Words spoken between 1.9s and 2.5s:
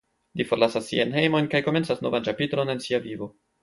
novan